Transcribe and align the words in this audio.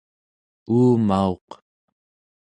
uumauq 0.75 1.47